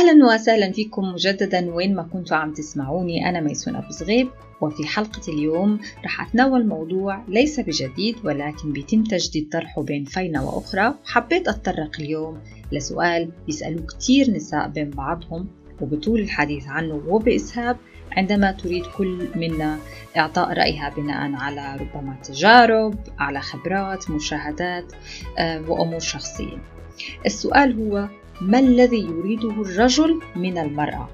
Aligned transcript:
أهلا 0.00 0.34
وسهلا 0.34 0.72
فيكم 0.72 1.02
مجددا. 1.02 1.74
وين 1.74 1.94
ما 1.94 2.02
كنتوا 2.02 2.36
عم 2.36 2.52
تسمعوني 2.52 3.28
أنا 3.28 3.40
ميسون 3.40 3.76
أبو 3.76 3.90
صغيب 3.90 4.28
وفي 4.60 4.86
حلقة 4.86 5.32
اليوم 5.32 5.80
رح 6.04 6.20
أتناول 6.20 6.66
موضوع 6.66 7.24
ليس 7.28 7.60
بجديد 7.60 8.16
ولكن 8.24 8.72
بيتم 8.72 9.04
تجديد 9.04 9.48
طرحه 9.52 9.82
بين 9.82 10.04
فينة 10.04 10.44
وأخرى. 10.44 10.94
حبيت 11.04 11.48
أتطرق 11.48 12.00
اليوم 12.00 12.38
لسؤال 12.72 13.30
بيسألوه 13.46 13.86
كتير 13.86 14.30
نساء 14.30 14.68
بين 14.68 14.90
بعضهم 14.90 15.48
وبطول 15.80 16.20
الحديث 16.20 16.68
عنه 16.68 17.02
وبإسهاب 17.08 17.76
عندما 18.12 18.52
تريد 18.52 18.86
كل 18.86 19.28
منا 19.36 19.78
إعطاء 20.16 20.52
رأيها 20.52 20.88
بناء 20.96 21.32
على 21.32 21.76
ربما 21.76 22.16
تجارب 22.22 22.94
على 23.18 23.40
خبرات 23.40 24.10
مشاهدات 24.10 24.92
آه، 25.38 25.70
وأمور 25.70 26.00
شخصية. 26.00 26.58
السؤال 27.26 27.82
هو 27.82 28.08
ما 28.40 28.58
الذي 28.58 29.00
يريده 29.00 29.50
الرجل 29.50 30.20
من 30.36 30.58
المرأة؟ 30.58 31.08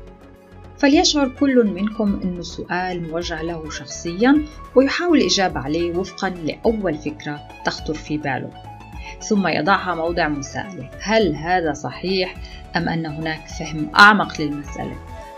فليشعر 0.78 1.28
كل 1.28 1.64
منكم 1.64 2.20
أنه 2.24 2.40
السؤال 2.40 3.10
موجه 3.10 3.42
له 3.42 3.70
شخصيا 3.70 4.44
ويحاول 4.74 5.18
الإجابة 5.18 5.60
عليه 5.60 5.98
وفقا 5.98 6.28
لأول 6.28 6.94
فكرة 6.94 7.48
تخطر 7.64 7.94
في 7.94 8.18
باله. 8.18 8.50
ثم 9.20 9.46
يضعها 9.46 9.94
موضع 9.94 10.28
مساءلة 10.28 10.90
هل 11.00 11.36
هذا 11.36 11.72
صحيح 11.72 12.34
أم 12.76 12.88
أن 12.88 13.06
هناك 13.06 13.46
فهم 13.46 13.90
أعمق 13.98 14.40
للمسألة؟ 14.40 14.96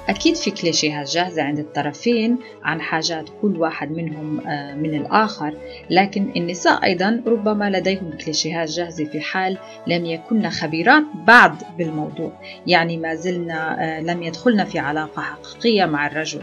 أكيد 0.08 0.36
في 0.36 0.50
كليشيهات 0.50 1.10
جاهزة 1.10 1.42
عند 1.42 1.58
الطرفين 1.58 2.38
عن 2.62 2.80
حاجات 2.80 3.28
كل 3.42 3.56
واحد 3.56 3.90
منهم 3.90 4.40
آه، 4.46 4.74
من 4.74 4.94
الآخر. 4.94 5.54
لكن 5.90 6.32
النساء 6.36 6.84
أيضا 6.84 7.22
ربما 7.26 7.70
لديهم 7.70 8.10
كليشيهات 8.24 8.70
جاهزة 8.70 9.04
في 9.04 9.20
حال 9.20 9.58
لم 9.86 10.06
يكن 10.06 10.48
خبيرات 10.48 11.04
بعد 11.26 11.62
بالموضوع. 11.78 12.32
يعني 12.66 12.96
ما 12.96 13.14
زلنا 13.14 13.84
آه، 13.84 14.00
لم 14.00 14.22
يدخلن 14.22 14.64
في 14.64 14.78
علاقة 14.78 15.22
حقيقية 15.22 15.84
مع 15.84 16.06
الرجل. 16.06 16.42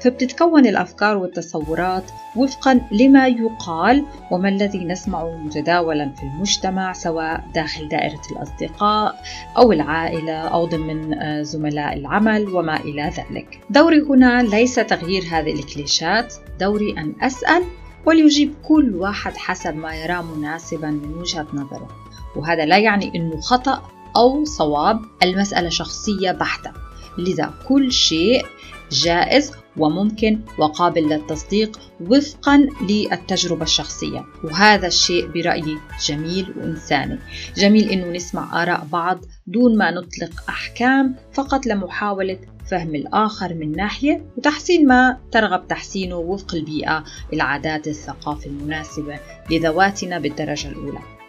فبتتكون 0.00 0.66
الأفكار 0.66 1.16
والتصورات 1.16 2.04
وفقا 2.36 2.80
لما 2.92 3.26
يقال 3.28 4.04
وما 4.30 4.48
الذي 4.48 4.84
نسمعه 4.84 5.36
متداولا 5.36 6.12
في 6.16 6.22
المجتمع 6.22 6.92
سواء 6.92 7.44
داخل 7.54 7.88
دائرة 7.88 8.20
الأصدقاء 8.32 9.22
أو 9.56 9.72
العائلة 9.72 10.32
أو 10.32 10.66
ضمن 10.66 11.14
آه، 11.14 11.42
زملاء 11.42 11.96
العمل 11.96 12.48
وما 12.48 12.80
إلى 12.80 13.02
ذلك. 13.02 13.60
دوري 13.70 14.00
هنا 14.00 14.42
ليس 14.42 14.74
تغيير 14.74 15.22
هذه 15.30 15.52
الكليشات 15.52 16.34
دوري 16.60 16.94
أن 16.98 17.14
أسأل 17.22 17.62
وليجيب 18.06 18.54
كل 18.68 18.94
واحد 18.94 19.36
حسب 19.36 19.76
ما 19.76 19.94
يراه 19.94 20.22
مناسبا 20.22 20.90
من 20.90 21.14
وجهة 21.14 21.46
نظره. 21.52 21.88
وهذا 22.36 22.64
لا 22.64 22.78
يعني 22.78 23.12
أنه 23.14 23.40
خطأ 23.40 23.82
أو 24.16 24.44
صواب. 24.44 25.00
المسألة 25.22 25.68
شخصية 25.68 26.32
بحتة. 26.32 26.72
لذا 27.18 27.54
كل 27.68 27.92
شيء 27.92 28.46
جائز 28.92 29.52
وممكن 29.76 30.40
وقابل 30.58 31.08
للتصديق 31.08 31.80
وفقا 32.00 32.68
للتجربة 32.88 33.62
الشخصية. 33.62 34.24
وهذا 34.44 34.86
الشيء 34.86 35.26
برأيي 35.26 35.78
جميل 36.06 36.54
وإنساني. 36.56 37.18
جميل 37.56 37.90
إنه 37.90 38.06
نسمع 38.06 38.62
آراء 38.62 38.86
بعض 38.92 39.20
دون 39.46 39.78
ما 39.78 39.90
نطلق 39.90 40.44
أحكام 40.48 41.14
فقط 41.32 41.66
لمحاولة 41.66 42.38
فهم 42.70 42.94
الآخر 42.94 43.54
من 43.54 43.72
ناحية 43.72 44.24
وتحسين 44.36 44.86
ما 44.86 45.18
ترغب 45.32 45.68
تحسينه 45.68 46.16
وفق 46.16 46.54
البيئة 46.54 47.04
العادات 47.32 47.88
الثقافة 47.88 48.46
المناسبة 48.46 49.18
لذواتنا 49.50 50.18
بالدرجة 50.18 50.68
الأولى. 50.68 51.19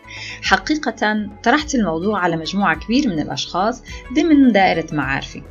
حقيقة 0.41 1.29
طرحت 1.44 1.75
الموضوع 1.75 2.19
على 2.19 2.38
مجموعة 2.38 2.79
كبيرة 2.79 3.07
من 3.07 3.19
الأشخاص 3.19 3.83
ضمن 4.13 4.51
دائرة 4.51 4.88
معارفي. 4.91 5.41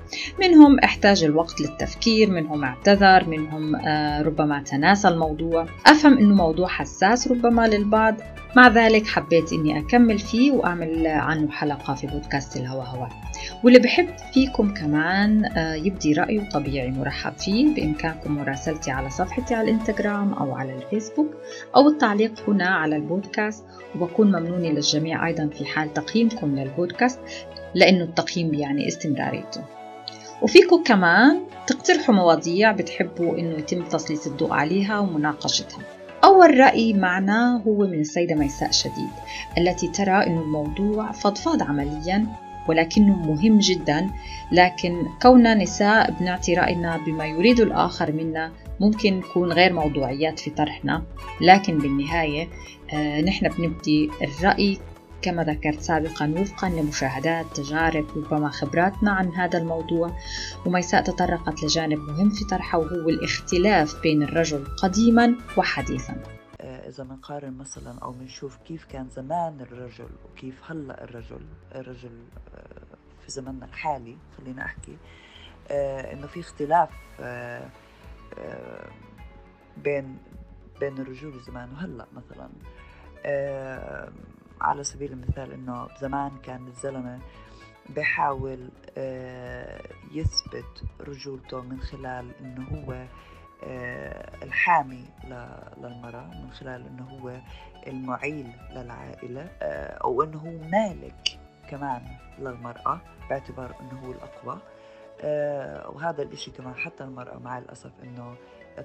منهم 0.41 0.79
احتاج 0.79 1.25
الوقت 1.25 1.61
للتفكير 1.61 2.31
منهم 2.31 2.65
اعتذر 2.65 3.29
منهم 3.29 3.77
آه، 3.77 4.23
ربما 4.23 4.63
تناسى 4.63 5.09
الموضوع. 5.09 5.67
أفهم 5.87 6.19
أنه 6.19 6.35
موضوع 6.35 6.69
حساس 6.69 7.29
ربما 7.29 7.67
للبعض. 7.67 8.17
مع 8.57 8.69
ذلك 8.69 9.07
حبيت 9.07 9.53
إني 9.53 9.79
أكمل 9.79 10.19
فيه 10.19 10.53
وأعمل 10.53 11.07
عنه 11.07 11.51
حلقة 11.51 11.95
في 11.95 12.07
بودكاست 12.07 12.57
الهوا 12.57 12.85
هوا 12.85 13.07
واللي 13.65 13.79
بحب 13.79 14.09
فيكم 14.35 14.75
كمان 14.75 15.45
آه، 15.45 15.75
يبدي 15.75 16.13
رأيه 16.13 16.49
طبيعي 16.49 16.91
مرحب 16.91 17.33
فيه 17.39 17.75
بإمكانكم 17.75 18.35
مراسلتي 18.35 18.91
على 18.91 19.11
صفحتي 19.11 19.55
على 19.55 19.71
الإنستغرام 19.71 20.33
أو 20.33 20.55
على 20.55 20.75
الفيسبوك 20.75 21.35
أو 21.77 21.89
التعليق 21.89 22.33
هنا 22.49 22.69
على 22.69 22.97
البودكاست. 22.97 23.65
وبكون 23.95 24.27
ممنونة 24.27 24.69
للجميع 24.69 25.27
أيضا 25.27 25.47
في 25.47 25.65
حال 25.65 25.93
تقييمكم 25.93 26.59
للبودكاست 26.59 27.21
لأنه 27.75 28.05
التقييم 28.05 28.55
يعني 28.55 28.89
استمراريته. 28.89 29.65
وفيكم 30.43 30.83
كمان 30.83 31.41
تقترحوا 31.67 32.15
مواضيع 32.15 32.73
بتحبوا 32.73 33.39
إنه 33.39 33.59
يتم 33.59 33.83
تسليط 33.83 34.27
الضوء 34.27 34.53
عليها 34.53 34.99
ومناقشتها. 34.99 36.00
أول 36.25 36.59
رأي 36.59 36.93
معنا 36.93 37.63
هو 37.67 37.87
من 37.87 38.01
السيدة 38.01 38.35
ميساء 38.35 38.71
شديد 38.71 39.11
التي 39.59 39.89
ترى 39.89 40.27
أن 40.27 40.39
الموضوع 40.39 41.13
فضفاض 41.13 41.63
عمليا 41.63 42.27
ولكنه 42.69 43.17
مهم 43.17 43.59
جدا 43.59 44.11
لكن 44.53 45.07
كوننا 45.23 45.55
نساء 45.55 46.11
بنعطي 46.11 46.55
رأينا 46.55 46.97
بما 47.07 47.27
يريد 47.27 47.61
الآخر 47.61 48.13
منا 48.13 48.53
ممكن 48.81 49.19
نكون 49.19 49.53
غير 49.53 49.73
موضوعيات 49.73 50.39
في 50.39 50.51
طرحنا 50.51 51.03
لكن 51.41 51.79
بالنهاية 51.79 52.49
آه 52.93 53.21
نحن 53.21 53.49
بنبدي 53.49 54.11
الرأي 54.23 54.79
كما 55.23 55.45
ذكرت 55.45 55.81
سابقا 55.81 56.35
وفقا 56.39 56.69
لمشاهدات 56.69 57.47
تجارب 57.57 58.07
ربما 58.17 58.51
خبراتنا 58.51 59.11
عن 59.11 59.29
هذا 59.29 59.59
الموضوع. 59.59 60.17
وميساء 60.67 61.03
تطرقت 61.03 61.65
لجانب 61.65 61.99
مهم 61.99 62.31
في 62.31 62.45
طرحه 62.45 62.79
وهو 62.79 63.09
الاختلاف 63.09 64.03
بين 64.03 64.23
الرجل 64.23 64.65
قديما 64.83 65.35
وحديثا. 65.57 66.23
آه، 66.61 66.89
إذا 66.89 67.05
بنقارن 67.05 67.53
مثلا 67.59 67.99
أو 67.99 68.13
بنشوف 68.13 68.57
كيف 68.57 68.85
كان 68.85 69.09
زمان 69.11 69.61
الرجل 69.61 70.09
وكيف 70.25 70.71
هلأ 70.71 71.05
الرجل 71.05 71.47
الرجل 71.75 72.25
آه، 72.55 72.97
في 73.25 73.31
زمننا 73.31 73.67
الحالي 73.67 74.17
خلينا 74.39 74.65
أحكي 74.65 74.97
آه، 75.71 76.13
إنه 76.13 76.27
في 76.27 76.41
اختلاف 76.41 76.89
بين 79.77 80.19
بين 80.81 80.99
الرجول 80.99 81.41
زمان 81.41 81.73
وهلأ 81.73 82.07
مثلا. 82.13 82.49
على 84.61 84.85
سبيل 84.85 85.13
المثال 85.13 85.53
إنه 85.53 85.89
زمان 86.01 86.31
كان 86.43 86.67
الزلمة 86.67 87.21
بحاول 87.97 88.69
آه، 88.99 89.83
يثبت 90.13 90.85
رجولته 91.01 91.61
من 91.61 91.81
خلال 91.81 92.31
إنه 92.41 92.67
هو 92.69 93.07
آه، 93.65 94.45
الحامي 94.45 95.05
للمرأة 95.79 96.25
من 96.43 96.51
خلال 96.51 96.87
إنه 96.87 97.05
هو 97.05 97.41
المعيل 97.87 98.53
للعائلة 98.71 99.51
آه، 99.63 99.99
أو 100.05 100.23
إنه 100.23 100.39
هو 100.39 100.69
مالك 100.69 101.39
كمان 101.71 102.03
للمرأة 102.39 103.01
باعتبار 103.31 103.75
إنه 103.81 104.01
هو 104.01 104.13
الأقوى. 104.13 104.59
وهذا 105.95 106.23
الإشي 106.23 106.51
كمان 106.51 106.75
حتى 106.75 107.05
المرأة 107.05 107.39
مع 107.39 107.59
الأسف 107.59 107.91
إنه 108.03 108.35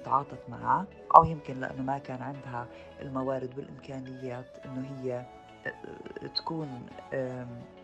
تعاطت 0.04 0.48
معه 0.48 0.86
أو 1.16 1.24
يمكن 1.24 1.60
لأنه 1.60 1.82
ما 1.82 1.98
كان 1.98 2.22
عندها 2.22 2.66
الموارد 3.02 3.58
والإمكانيات 3.58 4.58
إنه 4.64 5.00
هي 5.02 5.26
تكون 6.34 6.86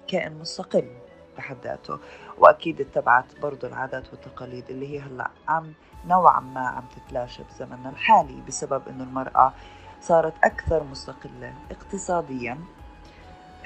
كائن 0.09 0.38
مستقل 0.41 0.91
بحد 1.37 1.56
ذاته. 1.65 1.98
وأكيد 2.38 2.81
اتبعت 2.81 3.41
برضه 3.42 3.68
العادات 3.68 4.12
والتقاليد 4.12 4.71
اللي 4.71 4.89
هي 4.89 5.01
هلأ 5.01 5.30
عم 5.48 5.72
نوعا 6.06 6.41
ما 6.41 6.60
عم 6.68 6.84
تتلاشى 6.97 7.42
بزمننا 7.42 7.89
الحالي 7.89 8.41
بسبب 8.48 8.89
إنه 8.89 9.04
المرأة 9.04 9.53
صارت 10.01 10.34
أكثر 10.45 10.84
مستقلة 10.84 11.54
اقتصاديا. 11.71 12.59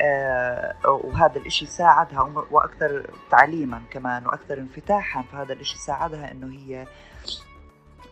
آه 0.00 0.74
وهذا 0.84 1.36
الإشي 1.38 1.66
ساعدها 1.66 2.20
وأكثر 2.50 3.10
تعليما 3.30 3.82
كمان 3.90 4.26
وأكثر 4.26 4.58
انفتاحا. 4.58 5.22
فهذا 5.22 5.52
الإشي 5.52 5.78
ساعدها 5.78 6.32
إنه 6.32 6.46
هي 6.46 6.86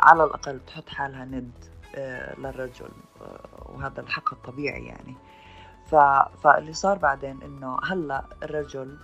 على 0.00 0.24
الأقل 0.24 0.60
تحط 0.66 0.88
حالها 0.88 1.24
ند 1.24 1.52
آه 1.96 2.34
للرجل 2.38 2.90
آه 3.20 3.72
وهذا 3.74 4.00
الحق 4.00 4.32
الطبيعي 4.34 4.84
يعني. 4.86 5.14
فاللي 6.42 6.72
صار 6.72 6.98
بعدين 6.98 7.42
إنه 7.42 7.78
هلأ 7.84 8.24
الرجل 8.42 8.96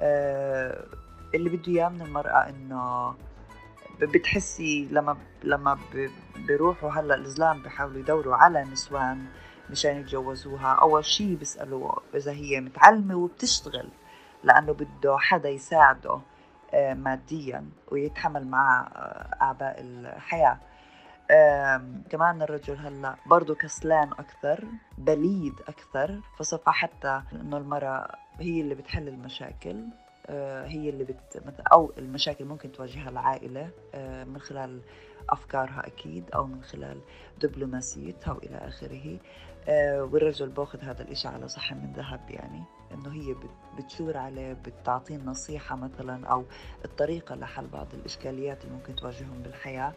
آه 0.00 0.84
اللي 1.34 1.50
بده 1.50 1.72
إياه 1.72 1.88
من 1.88 2.02
المرأة 2.02 2.48
إنه 2.48 3.14
بتحسي 4.00 4.88
لما 4.90 5.16
لما 5.44 5.78
بيروحوا 6.36 6.90
هلأ 6.90 7.14
الزلام 7.14 7.62
بيحاولوا 7.62 8.00
يدوروا 8.00 8.34
على 8.36 8.64
نسوان 8.64 9.24
مشان 9.70 9.96
يتجوزوها. 9.96 10.72
أول 10.82 11.04
شيء 11.04 11.34
بيسألوا 11.34 11.92
إذا 12.14 12.32
هي 12.32 12.60
متعلمة 12.60 13.14
وبتشتغل 13.14 13.88
لأنه 14.44 14.72
بده 14.72 15.16
حدا 15.18 15.48
يساعده 15.48 16.20
آه، 16.74 16.94
ماديا 16.94 17.64
ويتحمل 17.90 18.46
معه 18.46 18.82
آه، 18.82 19.36
أعباء 19.42 19.80
الحياة. 19.80 20.58
كمان 22.10 22.42
الرجل 22.42 22.76
هلا 22.76 23.16
برضه 23.26 23.54
كسلان 23.54 24.08
أكثر 24.12 24.64
بليد 24.98 25.54
أكثر 25.68 26.20
فصفى 26.38 26.70
حتى 26.70 27.22
إنه 27.32 27.56
المرأة 27.56 28.16
هي 28.40 28.60
اللي 28.60 28.74
بتحل 28.74 29.08
المشاكل 29.08 29.84
آه، 30.26 30.66
هي 30.66 30.88
اللي 30.88 31.04
بت 31.04 31.42
أو 31.72 31.92
المشاكل 31.98 32.44
ممكن 32.44 32.72
تواجهها 32.72 33.08
العائلة 33.08 33.70
آه، 33.94 34.24
من 34.24 34.38
خلال 34.40 34.80
أفكارها 35.30 35.86
أكيد 35.86 36.30
أو 36.34 36.46
من 36.46 36.62
خلال 36.62 37.00
دبلوماسيتها 37.40 38.32
وإلى 38.32 38.56
آخره. 38.56 39.18
آه، 39.68 40.02
والرجل 40.02 40.48
باخذ 40.48 40.80
هذا 40.82 41.02
الإشي 41.02 41.28
على 41.28 41.48
صحن 41.48 41.76
من 41.76 41.92
ذهب 41.92 42.30
يعني 42.30 42.64
إنه 42.92 43.12
هي 43.12 43.34
بتشور 43.78 44.16
عليه 44.16 44.52
بتعطيه 44.52 45.16
نصيحة 45.16 45.76
مثلا 45.76 46.26
أو 46.26 46.44
الطريقة 46.84 47.34
لحل 47.34 47.66
بعض 47.66 47.86
الإشكاليات 47.94 48.64
اللي 48.64 48.74
ممكن 48.74 48.96
تواجههم 48.96 49.42
بالحياة. 49.42 49.92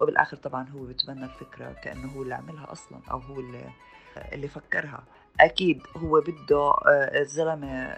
وبالآخر 0.00 0.36
طبعا 0.36 0.68
هو 0.68 0.84
بتبنى 0.84 1.24
الفكرة 1.24 1.72
كأنه 1.72 2.12
هو 2.12 2.22
اللي 2.22 2.34
عملها 2.34 2.72
أصلا 2.72 3.00
أو 3.10 3.18
هو 3.18 3.40
اللي 3.40 3.64
اللي 4.32 4.48
فكرها. 4.48 5.02
أكيد 5.40 5.82
هو 5.96 6.20
بده 6.20 6.74
الزلمة 7.20 7.96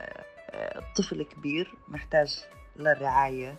طفل 0.96 1.22
كبير 1.22 1.74
محتاج 1.88 2.44
للرعاية 2.76 3.56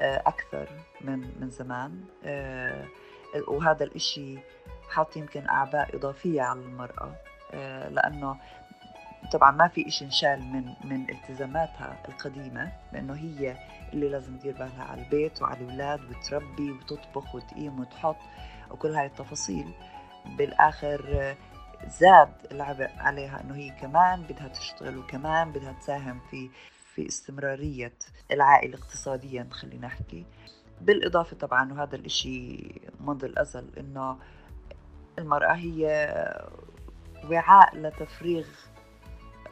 أكثر 0.00 0.68
من 1.00 1.40
من 1.40 1.50
زمان 1.50 2.04
وهذا 3.48 3.84
الإشي 3.84 4.38
حاط 4.88 5.16
يمكن 5.16 5.48
أعباء 5.48 5.96
إضافية 5.96 6.42
على 6.42 6.60
المرأة 6.60 7.14
لأنه 7.88 8.36
طبعا 9.32 9.50
ما 9.50 9.68
في 9.68 9.88
إشي 9.88 10.04
انشال 10.04 10.42
من 10.42 10.74
من 10.84 11.10
التزاماتها 11.10 12.02
القديمة 12.08 12.72
لأنه 12.92 13.14
هي 13.14 13.56
اللي 13.92 14.08
لازم 14.08 14.38
تدير 14.38 14.52
بالها 14.52 14.84
على 14.84 15.02
البيت 15.02 15.42
وعلى 15.42 15.60
الأولاد 15.60 16.00
وتربي 16.10 16.70
وتطبخ 16.70 17.34
وتقيم 17.34 17.80
وتحط 17.80 18.16
وكل 18.70 18.88
هاي 18.94 19.06
التفاصيل. 19.06 19.72
بالآخر 20.38 21.34
زاد 21.88 22.32
العبء 22.52 22.90
عليها 22.98 23.40
إنه 23.40 23.54
هي 23.54 23.70
كمان 23.70 24.22
بدها 24.22 24.48
تشتغل 24.48 24.98
وكمان 24.98 25.52
بدها 25.52 25.72
تساهم 25.72 26.20
في 26.30 26.50
في 26.94 27.06
استمرارية 27.06 27.92
العائلة 28.32 28.78
اقتصاديا 28.78 29.48
خلينا 29.50 29.86
نحكي. 29.86 30.26
بالإضافة 30.80 31.36
طبعا 31.36 31.72
وهذا 31.72 31.96
الإشي 31.96 32.58
منذ 33.00 33.24
الأزل 33.24 33.78
إنه 33.78 34.18
المرأة 35.18 35.54
هي 35.54 35.84
وعاء 37.30 37.76
لتفريغ 37.76 38.46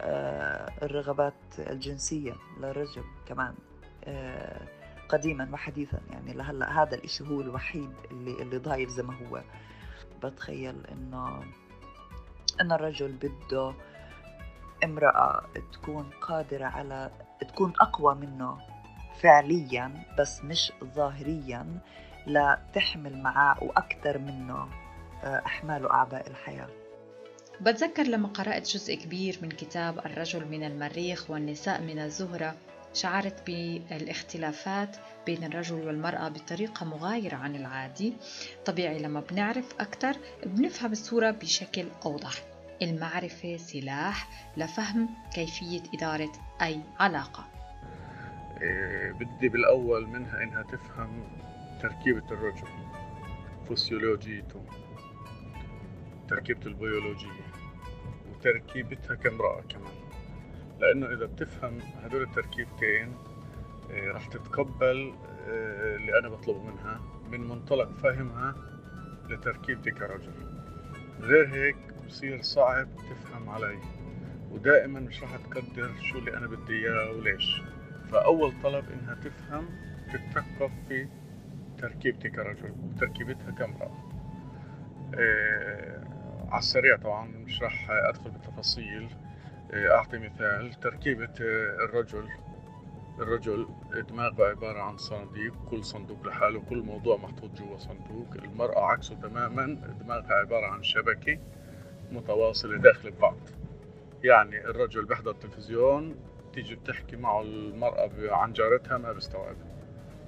آه، 0.01 0.73
الرغبات 0.83 1.35
الجنسية 1.59 2.35
للرجل 2.61 3.05
كمان 3.27 3.55
آه، 4.05 4.61
قديما 5.09 5.49
وحديثا. 5.53 6.01
يعني 6.11 6.33
لهلأ 6.33 6.83
هذا 6.83 6.95
الإشي 6.95 7.29
هو 7.29 7.41
الوحيد 7.41 7.93
اللي 8.11 8.43
اللي 8.43 8.59
ضايل 8.59 8.89
زي 8.89 9.03
ما 9.03 9.15
هو. 9.15 9.43
بتخيل 10.23 10.87
إنه 10.87 11.43
أن 12.61 12.73
الرجل 12.73 13.13
بده 13.13 13.75
امرأة 14.85 15.45
تكون 15.73 16.11
قادرة 16.21 16.65
على 16.65 17.11
تكون 17.49 17.73
أقوى 17.81 18.15
منه 18.15 18.59
فعليا 19.21 20.05
بس 20.19 20.45
مش 20.45 20.73
ظاهريا 20.85 21.81
لتحمل 22.27 23.23
معاه 23.23 23.65
وأكثر 23.65 24.19
منه 24.19 24.69
أحمال 25.25 25.85
وأعباء 25.85 26.31
الحياة. 26.31 26.69
بتذكر 27.61 28.03
لما 28.03 28.29
قرأت 28.29 28.69
جزء 28.69 28.95
كبير 28.95 29.39
من 29.43 29.49
كتاب 29.49 29.99
الرجل 29.99 30.49
من 30.49 30.65
المريخ 30.65 31.31
والنساء 31.31 31.83
من 31.83 31.99
الزهرة 31.99 32.55
شعرت 32.95 33.47
بالاختلافات 33.47 34.97
بين 35.27 35.45
الرجل 35.45 35.87
والمرأة 35.87 36.29
بطريقة 36.29 36.87
مغايرة 36.87 37.37
عن 37.37 37.57
العادي. 37.57 38.13
طبيعي 38.67 38.99
لما 38.99 39.21
بنعرف 39.21 39.75
أكثر 39.81 40.17
بنفهم 40.47 40.93
الصورة 40.93 41.31
بشكل 41.31 41.87
أوضح. 42.07 42.33
المعرفة 42.83 43.57
سلاح 43.57 44.29
لفهم 44.57 45.09
كيفية 45.35 45.83
إدارة 45.95 46.33
أي 46.63 46.81
علاقة. 47.01 47.47
إيه 48.63 49.13
بدي 49.13 49.49
بالأول 49.49 50.07
منها 50.07 50.43
إنها 50.43 50.63
تفهم 50.63 51.25
تركيبة 51.83 52.31
الرجل 52.31 52.69
فسيولوجيته. 53.69 54.63
تركيبته 56.29 56.67
البيولوجية 56.69 57.47
وتركيبتها 58.31 59.15
كامرأة 59.15 59.61
كمان. 59.61 59.95
لأنه 60.81 61.07
إذا 61.07 61.27
بتفهم 61.27 61.79
هدول 62.03 62.23
التركيبتين 62.23 63.15
إيه 63.91 64.13
رح 64.13 64.27
تتقبل 64.27 65.15
إيه 65.47 65.97
اللي 65.97 66.19
أنا 66.19 66.29
بطلبه 66.29 66.63
منها 66.63 67.01
من 67.31 67.41
منطلق 67.41 67.93
فهمها 67.93 68.55
لتركيبتي 69.29 69.91
كرجل. 69.91 70.33
غير 71.21 71.55
هيك 71.55 71.77
بصير 72.07 72.43
صعب 72.43 72.89
تفهم 72.97 73.49
علي 73.49 73.79
ودائما 74.51 75.01
مش 75.01 75.23
راح 75.23 75.37
تقدر 75.37 75.91
شو 76.01 76.19
اللي 76.19 76.37
أنا 76.37 76.47
بدي 76.47 76.73
إياه 76.73 77.11
وليش. 77.11 77.63
فأول 78.11 78.53
طلب 78.63 78.85
إنها 78.91 79.15
تفهم 79.15 79.69
تتثقف 80.13 80.71
في 80.89 81.09
تركيبتي 81.79 82.31
كرجل 82.31 82.75
وتركيبتها 82.85 83.51
كامرأة. 83.51 84.06
على 86.49 86.59
السريع 86.59 86.97
طبعا 86.97 87.27
مش 87.27 87.63
راح 87.63 87.91
أدخل 87.91 88.31
بالتفاصيل. 88.31 89.09
إيه 89.73 89.95
أعطي 89.95 90.19
مثال 90.19 90.75
تركيبة 90.75 91.33
الرجل. 91.85 92.29
الرجل 93.19 93.69
دماغه 94.09 94.45
عبارة 94.49 94.81
عن 94.81 94.97
صناديق 94.97 95.55
كل 95.71 95.85
صندوق 95.85 96.27
لحاله 96.27 96.61
كل 96.61 96.83
موضوع 96.83 97.17
محطوط 97.17 97.51
جوا 97.51 97.79
صندوق. 97.79 98.27
المرأة 98.35 98.85
عكسه 98.85 99.15
تماما 99.15 99.65
دماغها 100.01 100.35
عبارة 100.35 100.67
عن 100.67 100.83
شبكة 100.83 101.39
متواصلة 102.13 102.79
داخل 102.79 103.11
ببعض 103.11 103.37
يعني 104.25 104.65
الرجل 104.65 105.05
بيحضر 105.05 105.35
تلفزيون 105.35 106.17
تيجي 106.53 106.75
بتحكي 106.75 107.17
معه 107.17 107.43
المرأة 107.43 108.11
عن 108.31 108.53
جارتها 108.53 108.99
ما 108.99 109.13
بيستوعب 109.13 109.57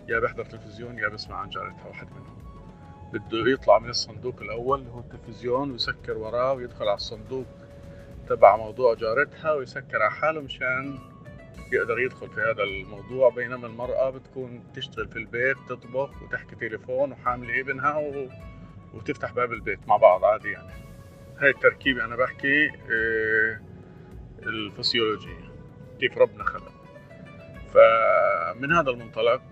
يا 0.09 0.21
بيحضر 0.21 0.45
تلفزيون 0.45 0.99
يا 0.99 1.09
بسمع 1.09 1.37
عن 1.37 1.49
جارتها 1.49 1.87
واحد 1.87 2.07
منهم. 2.11 2.38
بده 3.13 3.51
يطلع 3.53 3.79
من 3.79 3.91
الصندوق 3.91 4.43
الأول 4.43 4.79
اللي 4.79 4.91
هو 4.91 4.99
التلفزيون 5.01 5.71
ويسكر 5.71 6.19
وراه 6.19 6.53
ويدخل 6.53 6.85
على 6.85 6.95
الصندوق 6.95 7.47
تبع 8.29 8.57
موضوع 8.57 8.95
جارتها 8.95 9.53
ويسكر 9.53 10.03
على 10.03 10.11
حاله 10.11 10.41
مشان 10.41 10.99
يقدر 11.73 11.99
يدخل 11.99 12.29
في 12.29 12.41
هذا 12.41 12.63
الموضوع. 12.63 13.31
بينما 13.31 13.67
المرأة 13.67 14.11
بتكون 14.11 14.65
تشتغل 14.75 15.09
في 15.09 15.17
البيت 15.17 15.57
تطبخ 15.69 16.23
وتحكي 16.23 16.57
تليفون 16.57 17.13
وحاملة 17.13 17.61
ابنها 17.61 17.99
و... 17.99 18.29
وتفتح 18.95 19.33
باب 19.33 19.53
البيت 19.53 19.89
مع 19.89 19.97
بعض 19.97 20.25
عادي 20.25 20.49
يعني. 20.51 20.73
هاي 21.39 21.51
التركيبة 21.51 22.05
أنا 22.05 22.17
بحكي 22.17 22.69
آه، 22.69 23.61
الفسيولوجية 24.43 25.53
كيف 26.01 26.19
ربنا 26.19 26.45
خلق. 26.45 26.73
فمن 27.75 28.73
هذا 28.73 28.91
المنطلق 28.91 29.43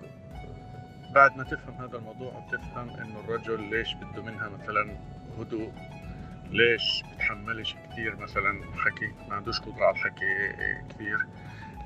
بعد 1.16 1.36
ما 1.36 1.44
تفهم 1.44 1.74
هذا 1.74 1.98
الموضوع 1.98 2.46
بتفهم 2.48 2.90
إنه 2.90 3.20
الرجل 3.20 3.60
ليش 3.70 3.94
بده 3.94 4.22
منها 4.22 4.48
مثلا 4.48 4.96
هدوء 5.38 5.72
ليش 6.50 7.02
بتحملش 7.14 7.74
كثير 7.74 8.16
مثلا 8.16 8.60
حكي 8.76 9.12
ما 9.28 9.34
عندوش 9.34 9.60
قدرة 9.60 9.84
على 9.84 9.90
الحكي 9.90 10.52
كثير 10.88 11.26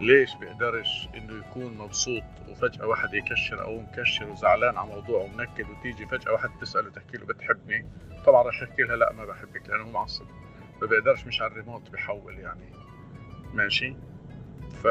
ليش 0.01 0.35
بيقدرش 0.35 1.09
إنه 1.15 1.39
يكون 1.39 1.79
مبسوط 1.79 2.23
وفجأة 2.49 2.87
واحد 2.87 3.15
يكشر 3.15 3.65
أو 3.65 3.81
مكشر 3.81 4.29
وزعلان 4.29 4.77
على 4.77 4.89
موضوع 4.89 5.21
ومنكد 5.23 5.67
وتيجي 5.71 6.07
فجأة 6.07 6.33
واحد 6.33 6.51
تسأله 6.61 6.91
تحكي 6.91 7.17
له 7.17 7.27
بتحبني؟ 7.27 7.87
طبعا 8.27 8.43
رح 8.43 8.63
يحكي 8.63 8.83
لها 8.83 8.97
لا 8.97 9.13
ما 9.13 9.25
بحبك 9.25 9.69
لأنه 9.69 9.91
معصب 9.91 10.27
ما 10.83 10.87
بيقدرش 10.87 11.27
مش 11.27 11.43
على 11.43 11.53
الريموت 11.53 11.91
بحول 11.91 12.39
يعني. 12.39 12.73
ماشي؟ 13.55 13.97
ف 14.83 14.87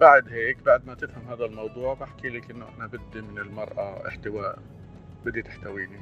بعد 0.00 0.28
هيك 0.28 0.58
بعد 0.62 0.86
ما 0.86 0.94
تفهم 0.94 1.28
هذا 1.28 1.44
الموضوع 1.44 1.94
بحكي 1.94 2.28
لك 2.28 2.50
إنه 2.50 2.66
أنا 2.78 2.86
بدي 2.86 3.20
من 3.20 3.38
المرأة 3.38 4.08
احتواء 4.08 4.58
بدي 5.24 5.42
تحتويني. 5.42 6.00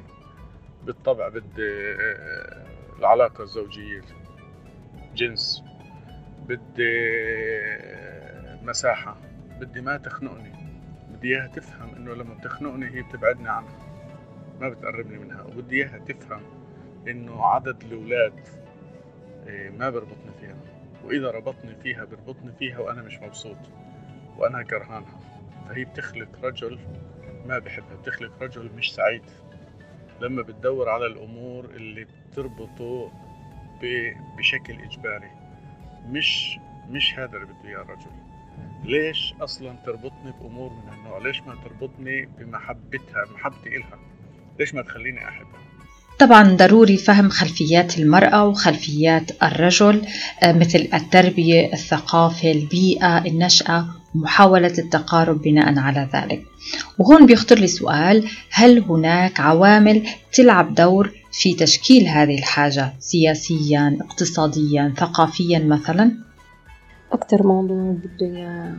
بالطبع 0.83 1.29
بدي 1.29 1.95
العلاقة 2.99 3.43
الزوجية 3.43 4.01
جنس. 5.15 5.63
بدي 6.47 7.09
مساحة. 8.63 9.17
بدي 9.59 9.81
ما 9.81 9.97
تخنقني. 9.97 10.53
بدي 11.09 11.27
إياها 11.35 11.47
تفهم 11.47 11.95
إنه 11.95 12.13
لما 12.13 12.33
بتخنقني 12.33 12.85
هي 12.85 13.01
بتبعدني 13.01 13.49
عنها. 13.49 13.79
ما 14.61 14.69
بتقربني 14.69 15.17
منها. 15.17 15.41
وبدي 15.41 15.75
إياها 15.75 15.97
تفهم 15.97 16.41
إنه 17.07 17.45
عدد 17.45 17.83
الأولاد 17.83 18.33
إيه، 19.47 19.69
ما 19.69 19.89
بربطني 19.89 20.31
فيها. 20.39 20.55
وإذا 21.03 21.31
ربطني 21.31 21.75
فيها 21.75 22.05
بربطني 22.05 22.51
فيها 22.59 22.79
وأنا 22.79 23.01
مش 23.01 23.19
مبسوط. 23.19 23.57
وأنا 24.39 24.63
كرهانها 24.63 25.19
فهي 25.69 25.85
بتخلق 25.85 26.27
رجل 26.43 26.79
ما 27.45 27.59
بحبها 27.59 27.95
بتخلق 27.95 28.31
رجل 28.41 28.69
مش 28.77 28.93
سعيد. 28.93 29.21
لما 30.21 30.41
بتدور 30.41 30.89
على 30.89 31.05
الأمور 31.05 31.65
اللي 31.65 32.05
بتربطه 32.31 33.11
بشكل 34.37 34.73
إجباري. 34.73 35.31
مش 36.09 36.59
مش 36.89 37.19
هذا 37.19 37.35
اللي 37.37 37.45
بده 37.45 37.69
إياه 37.69 37.81
الرجل. 37.81 38.11
ليش 38.83 39.33
أصلا 39.41 39.75
تربطني 39.85 40.31
بأمور 40.41 40.71
من 40.73 40.89
هالنوع 40.89 41.17
ليش 41.17 41.41
ما 41.41 41.55
تربطني 41.63 42.25
بمحبتها 42.25 43.25
محبتي 43.33 43.69
إلها؟ 43.77 43.99
ليش 44.59 44.73
ما 44.73 44.81
تخليني 44.81 45.27
أحبها؟ 45.27 45.59
طبعا 46.19 46.43
ضروري 46.43 46.97
فهم 46.97 47.29
خلفيات 47.29 47.97
المرأة 47.99 48.47
وخلفيات 48.47 49.43
الرجل 49.43 50.05
آه، 50.43 50.51
مثل 50.51 50.89
التربية 50.93 51.73
الثقافة 51.73 52.51
البيئة 52.51 53.17
النشأة. 53.25 53.98
ومحاولة 54.15 54.73
التقارب 54.77 55.41
بناء 55.41 55.79
على 55.79 56.09
ذلك. 56.13 56.45
وهون 56.99 57.25
بيخطر 57.25 57.55
لي 57.55 57.67
سؤال 57.67 58.29
هل 58.51 58.79
هناك 58.79 59.39
عوامل 59.39 60.07
تلعب 60.33 60.75
دور 60.75 61.11
في 61.31 61.53
تشكيل 61.53 62.07
هذه 62.07 62.37
الحاجة 62.37 62.93
سياسيا 62.99 63.97
اقتصاديا 64.01 64.93
ثقافيا 64.97 65.59
مثلا؟ 65.59 66.11
أكثر 67.11 67.47
موضوع 67.47 67.95
بده 68.03 68.73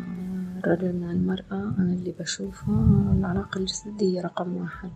الرجل 0.64 0.92
من 0.92 1.10
المرأة 1.10 1.74
أنا 1.78 1.92
اللي 1.92 2.14
بشوفه 2.20 2.72
العلاقة 3.18 3.58
الجسدية 3.58 4.20
رقم 4.22 4.56
واحد. 4.56 4.90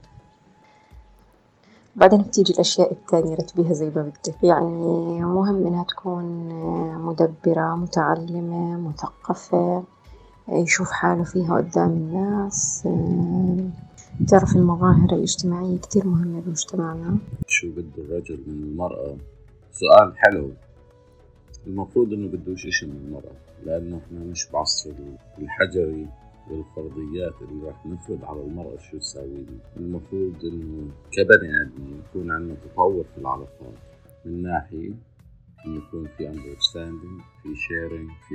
بعدين 1.96 2.22
بتيجي 2.22 2.52
الأشياء 2.52 2.92
التانية 2.92 3.34
رتبيها 3.34 3.72
زي 3.72 3.86
ما 3.86 4.02
بدك. 4.02 4.34
يعني 4.42 5.20
مهم 5.24 5.66
إنها 5.66 5.84
تكون 5.84 6.24
مدبرة 6.94 7.74
متعلمة 7.76 8.76
مثقفة. 8.88 9.84
يشوف 10.48 10.90
حاله 10.90 11.24
فيها 11.24 11.56
قدام 11.56 11.90
الناس. 11.90 12.88
تعرف 14.28 14.56
المظاهر 14.56 15.12
الاجتماعية 15.12 15.78
كتير 15.78 16.06
مهمة 16.06 16.40
بمجتمعنا. 16.40 17.18
شو 17.48 17.70
بده 17.72 18.02
الرجل 18.02 18.40
من 18.46 18.62
المرأة؟ 18.62 19.16
سؤال 19.72 20.12
حلو. 20.16 20.50
المفروض 21.66 22.12
إنه 22.12 22.28
بدوش 22.28 22.66
اشي 22.66 22.86
من 22.86 22.96
المرأة 23.06 23.36
لأنه 23.66 23.98
إحنا 24.06 24.20
مش 24.20 24.48
بعصر 24.52 24.92
الحجري 25.38 26.06
والفرضيات 26.50 27.34
اللي 27.42 27.66
راح 27.66 27.86
نفرض 27.86 28.24
على 28.24 28.40
المرأة 28.42 28.76
شو 28.78 28.98
تساوي. 28.98 29.46
المفروض 29.76 30.34
إنه 30.44 30.88
كبني 31.12 31.62
آدم 31.62 31.98
يكون 31.98 32.30
عندنا 32.30 32.54
تطور 32.54 33.04
في 33.14 33.20
العلاقات. 33.20 33.78
من 34.24 34.42
ناحية 34.42 34.92
إنه 35.66 35.76
يكون 35.76 36.08
في 36.18 36.28
understanding 36.28 37.20
في 37.42 37.48
sharing 37.56 38.08
في 38.28 38.34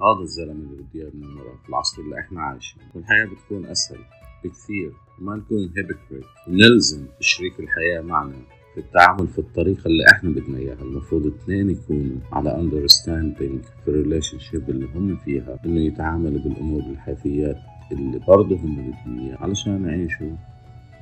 هذا 0.00 0.22
الزلمة 0.22 0.52
اللي 0.52 0.82
بدي 0.82 1.02
اياه 1.02 1.10
من 1.14 1.22
المرأة 1.24 1.54
في 1.62 1.68
العصر 1.68 2.02
اللي 2.02 2.20
إحنا 2.20 2.40
عايشين. 2.42 2.82
والحياة 2.94 3.24
بتكون 3.24 3.66
أسهل 3.66 3.98
بكثير. 4.44 4.92
وما 5.20 5.36
نكون 5.36 5.58
hypocrite 5.76 6.24
ونلزم 6.48 7.06
شريك 7.20 7.60
الحياة 7.60 8.00
معنا 8.00 8.36
في 8.74 8.80
التعامل 8.80 9.28
في 9.28 9.38
الطريقة 9.38 9.86
اللي 9.86 10.04
إحنا 10.12 10.30
بدنا 10.30 10.58
إياها. 10.58 10.82
المفروض 10.82 11.26
اثنين 11.26 11.70
يكونوا 11.70 12.16
على 12.32 12.54
understanding 12.60 13.62
في 13.84 13.88
ال 13.88 14.38
relationship 14.38 14.70
اللي 14.70 14.86
هم 14.94 15.16
فيها. 15.16 15.58
إنه 15.66 15.80
يتعاملوا 15.80 16.40
بالأمور 16.40 16.82
الحيثيات 16.82 17.56
اللي 17.92 18.18
برضه 18.28 18.56
هم 18.56 18.76
بدهم 18.76 19.18
إياها 19.18 19.38
علشان 19.38 19.88
يعيشوا 19.88 20.36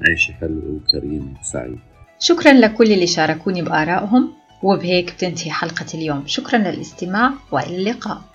عيشة 0.08 0.32
حلوة 0.32 0.62
وكريمة 0.80 1.40
وسعيدة. 1.40 1.78
شكرا 2.18 2.52
لكل 2.52 2.92
اللي 2.92 3.06
شاركوني 3.06 3.62
بآرائهم. 3.62 4.32
وبهيك 4.62 5.14
بتنتهي 5.14 5.50
حلقة 5.50 5.86
اليوم. 5.94 6.22
شكرا 6.26 6.58
للاستماع. 6.58 7.32
وإلى 7.52 7.76
اللقاء. 7.76 8.33